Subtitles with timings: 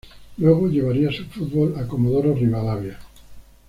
[0.37, 2.97] Luego llevaría su fútbol a Comodoro Rivadavia.